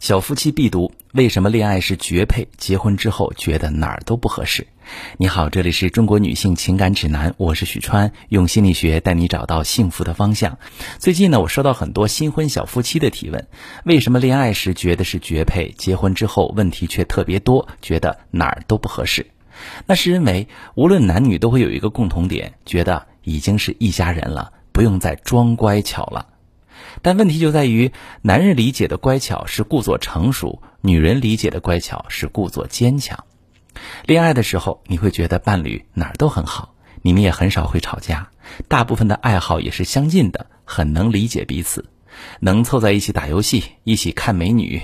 [0.00, 4.66] 小夫妻必读：为什么恋爱时绝配，结婚之后觉得哪儿都不合适？
[5.18, 10.58] 你好，这里是中国女性情感指南，我是许川，用心理学带你找到幸福的方向。
[10.98, 13.46] 最近呢，我收到很多新婚小夫妻的提问：
[13.84, 19.26] 为什么恋爱时觉得是绝配，结婚之后问题却特别多，觉得哪儿都不合适？
[19.84, 26.26] 那是因为无论男女都会有一个共同点，觉得已经是一家人了，不用再装乖巧了。
[27.02, 27.92] 但问题就在于，
[28.22, 33.24] 男人理解的乖巧是故作成熟，女人理解的乖巧是故作坚强。
[34.04, 38.30] 恋爱的时候，你会觉得伴侣哪儿都很好，你们也很少会吵架，
[38.68, 41.86] 大部分的爱好也是相近的，很能理解彼此，
[42.40, 44.82] 能凑在一起打游戏，一起看美女，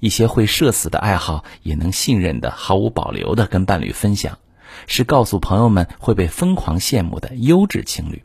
[0.00, 4.38] 一些会社死的爱好也能信任的、毫无保留的跟伴侣分享，
[4.86, 8.22] 是告诉朋友们会被疯狂羡慕的优质情侣。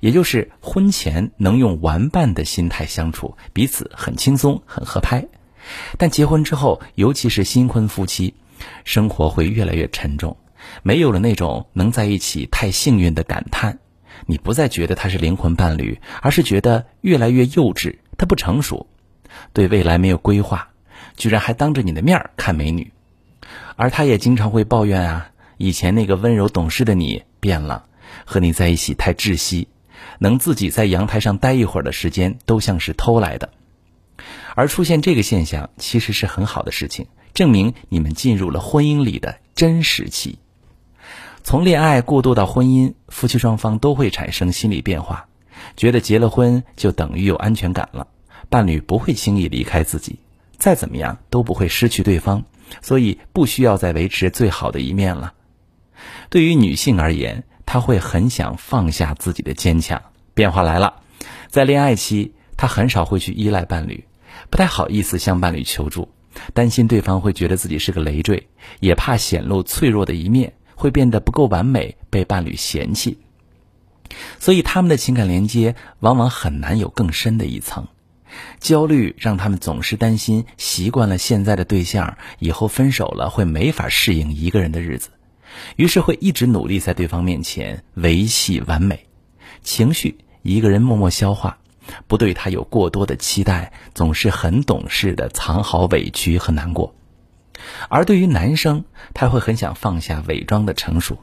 [0.00, 5.26] 也就是婚前能用玩伴的心态相处，彼此很轻松、很合拍。
[5.98, 8.34] 但结婚之后，尤其是新婚夫妻，
[8.84, 10.36] 生活会越来越沉重，
[10.82, 13.78] 没有了那种能在一起太幸运的感叹。
[14.26, 18.86] 你不再觉得他是灵魂伴侣，而是觉得越来越幼稚，他不成熟，
[19.52, 20.68] 对未来没有规划，
[21.16, 22.92] 居然还当着你的面看美女。
[23.76, 27.86] 而他也经常会抱怨啊，以前那个温柔懂事的你变了。
[28.24, 29.68] 和你在一起太窒息，
[30.18, 33.50] 能自己在阳台上待一会儿的时间都像是偷来的。
[34.54, 40.38] 而出现这个现象其实是很好的事情，证明你们进入了婚姻里的真实期。
[41.42, 45.28] 从恋爱过渡到婚姻，夫妻双方都会产生心理变化，
[45.76, 48.06] 觉得结了婚就等于有安全感了，
[48.48, 50.20] 伴侣不会轻易离开自己，
[50.56, 52.44] 再怎么样都不会失去对方，
[52.80, 55.34] 所以不需要再维持最好的一面了。
[56.30, 60.02] 对于女性而言，他会很想放下自己的坚强。
[60.34, 61.02] 变化来了，
[61.48, 64.04] 在恋爱期，他很少会去依赖伴侣，
[64.50, 66.08] 不太好意思向伴侣求助，
[66.52, 68.48] 担心对方会觉得自己是个累赘，
[68.80, 73.18] 也怕显露脆弱的一面会变得不够完美，被伴侣嫌弃。
[74.38, 77.86] 所以他们的情感连接往往很难有更深的一层。
[78.58, 85.10] 焦虑让他们总是担心，习惯了现在的对象，以后分手了会没法适应一个人的日子。
[85.76, 89.06] 于是会一直努力在对方面前维系完美，
[89.62, 91.58] 情绪一个人默默消化，
[92.06, 96.94] 不对他有过多的期待，总是很懂事的藏好委屈和难过。
[97.88, 98.84] 而对于男生，
[99.14, 101.18] 他会很想放下伪装的成熟。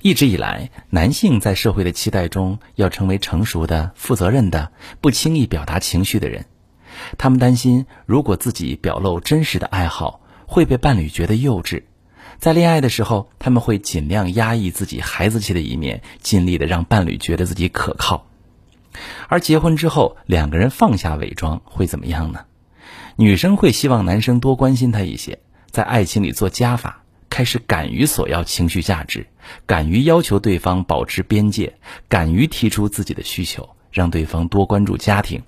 [0.00, 6.46] 一直以来，男性在社会的期待中要成为成熟的、负责任的、不轻易表达情绪的人。
[7.18, 11.82] 他们担心，如果自己表露真实的爱好，会被伴侣觉得幼稚。
[12.38, 18.26] 在恋爱的时候，他们会尽量压抑自己孩子气的一面，尽力的让伴侣觉得自己可靠。
[19.28, 22.44] 而结婚之后，两个人放下伪装会怎么样呢？
[23.16, 25.38] 女生会希望男生多关心她一些，
[25.70, 29.26] 在爱情里做加法，开始敢于索要情绪价值，
[29.66, 31.74] 敢于要求对方保持边界，
[32.08, 35.42] 敢于提出自己的需求，让对方多关注家庭。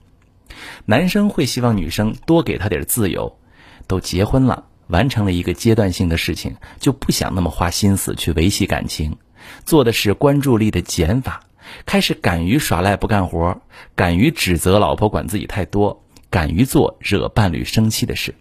[0.86, 3.38] 男生会希望女生多给他点自由，
[3.86, 4.64] 都结婚了。
[4.88, 9.16] 完成了一个阶段性的事情，就不想那么花心思去维系感情，
[9.64, 11.44] 做的是关注力的减法，
[11.86, 13.60] 开始敢于耍赖不干活，
[13.94, 18.34] 敢于指责老婆管自己太多，敢于做惹伴侣生气的事。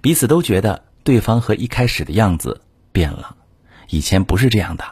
[0.00, 3.36] 彼此都觉得对方和一开始的样子变了，
[3.88, 4.84] 以前不是这样的，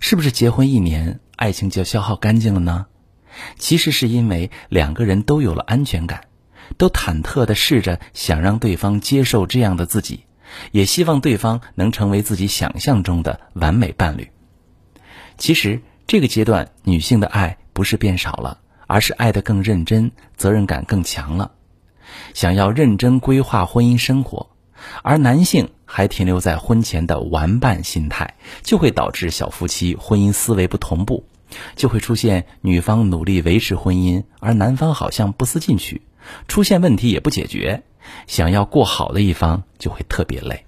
[0.00, 2.86] 是不是结婚一年爱情就消耗干净了呢？
[3.56, 6.22] 其实是因为两个人都有了安全感。
[6.76, 10.24] 都忐忑的试着想让对方接受这样的自己，
[10.72, 14.28] 也希望对方能成为自己想象中的完美伴侣。
[15.38, 21.52] 其实这个阶段，女性的爱不是变少了，而是爱得更认真，责任感更强了，
[22.34, 24.50] 想要认真规划婚姻生活。
[25.02, 31.24] 而男性还停留在婚前的玩伴心态，就会导致小夫妻婚姻思维不同步，
[31.74, 36.00] 就会出现女方努力维持婚姻，而男方好像不思进取。
[36.46, 37.82] 出现问题也不解决，
[38.26, 40.64] 想要过好的一方就会特别累。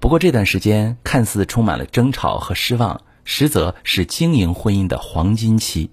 [0.00, 5.90] 不过这段时间看似充满了争吵和失望，实则是经营婚姻的黄金期。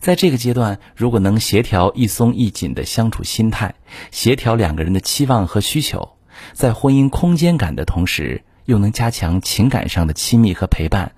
[0.00, 3.74] 在这个阶段，如果能协调一松一紧的相处心态，
[4.10, 6.16] 协调两个人的期望和需求，
[6.52, 11.12] 在婚姻空间感的同时，又能加强情感上的亲密和陪伴，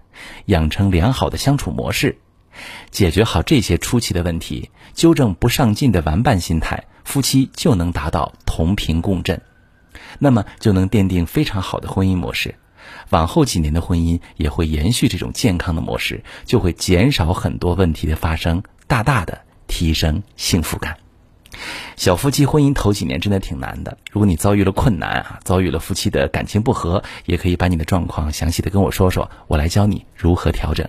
[0.46, 2.19] 养成良好的相处模式。
[2.90, 9.40] 解决好这些初期的问题，纠正不上进的玩伴心态，夫妻就能达到同频共振，
[10.19, 12.55] 那么就能奠定非常好的婚姻模式。
[13.10, 20.96] 往后几年的婚姻也会延续这种健康的模式，就会减少很多问题的发生，大大的提升幸福感。
[21.96, 23.99] 小夫妻婚姻头几年真的挺难的。
[24.12, 30.88] 如果你遭遇了困难啊，遭遇了夫妻的感情不和，也可以把你的状况详细的跟我说说，我来教你如何调整。